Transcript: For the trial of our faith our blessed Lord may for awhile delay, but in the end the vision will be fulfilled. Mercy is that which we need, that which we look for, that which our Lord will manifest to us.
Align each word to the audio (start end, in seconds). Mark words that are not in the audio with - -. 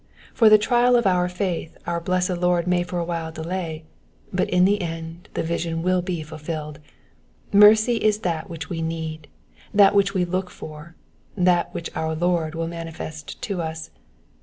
For 0.33 0.49
the 0.49 0.57
trial 0.57 0.95
of 0.95 1.05
our 1.05 1.29
faith 1.29 1.77
our 1.85 1.99
blessed 2.01 2.31
Lord 2.37 2.65
may 2.65 2.81
for 2.81 2.97
awhile 2.97 3.31
delay, 3.31 3.83
but 4.33 4.49
in 4.49 4.65
the 4.65 4.81
end 4.81 5.29
the 5.35 5.43
vision 5.43 5.83
will 5.83 6.01
be 6.01 6.23
fulfilled. 6.23 6.79
Mercy 7.53 7.97
is 7.97 8.21
that 8.21 8.49
which 8.49 8.67
we 8.67 8.81
need, 8.81 9.27
that 9.71 9.93
which 9.93 10.15
we 10.15 10.25
look 10.25 10.49
for, 10.49 10.95
that 11.37 11.71
which 11.75 11.95
our 11.95 12.15
Lord 12.15 12.55
will 12.55 12.67
manifest 12.67 13.39
to 13.43 13.61
us. 13.61 13.91